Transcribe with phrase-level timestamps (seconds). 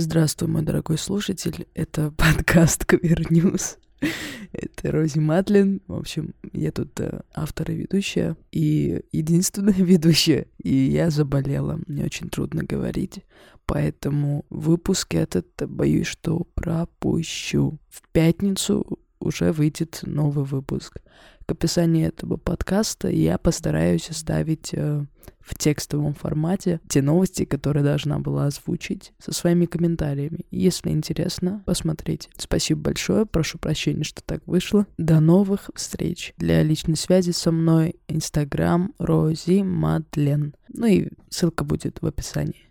[0.00, 1.66] Здравствуй, мой дорогой слушатель.
[1.74, 3.78] Это подкаст Queer News.
[4.52, 5.82] Это Рози Матлин.
[5.88, 8.36] В общем, я тут э, автор и ведущая.
[8.52, 10.46] И единственная ведущая.
[10.62, 11.80] И я заболела.
[11.88, 13.24] Мне очень трудно говорить.
[13.66, 17.80] Поэтому выпуск этот, боюсь, что пропущу.
[17.88, 18.97] В пятницу
[19.28, 20.98] уже выйдет новый выпуск.
[21.46, 25.04] К описанию этого подкаста я постараюсь оставить э,
[25.40, 30.40] в текстовом формате те новости, которые должна была озвучить со своими комментариями.
[30.50, 32.28] Если интересно, посмотрите.
[32.36, 34.86] Спасибо большое, прошу прощения, что так вышло.
[34.98, 36.34] До новых встреч.
[36.36, 40.54] Для личной связи со мной Инстаграм Рози Мадлен.
[40.68, 42.67] Ну и ссылка будет в описании.